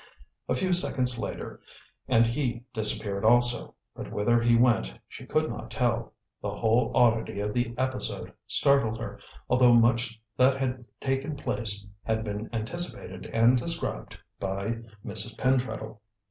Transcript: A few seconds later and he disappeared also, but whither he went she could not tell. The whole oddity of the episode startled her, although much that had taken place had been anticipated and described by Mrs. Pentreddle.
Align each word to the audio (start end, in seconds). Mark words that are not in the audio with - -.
A 0.49 0.55
few 0.55 0.73
seconds 0.73 1.19
later 1.19 1.61
and 2.07 2.25
he 2.25 2.63
disappeared 2.73 3.23
also, 3.23 3.75
but 3.95 4.11
whither 4.11 4.41
he 4.41 4.55
went 4.55 4.91
she 5.07 5.27
could 5.27 5.47
not 5.47 5.69
tell. 5.69 6.13
The 6.41 6.49
whole 6.49 6.91
oddity 6.95 7.39
of 7.39 7.53
the 7.53 7.75
episode 7.77 8.33
startled 8.47 8.97
her, 8.97 9.19
although 9.47 9.73
much 9.75 10.19
that 10.37 10.57
had 10.57 10.87
taken 10.99 11.35
place 11.35 11.85
had 12.01 12.23
been 12.23 12.49
anticipated 12.51 13.27
and 13.27 13.59
described 13.59 14.17
by 14.39 14.77
Mrs. 15.05 15.37
Pentreddle. 15.37 15.99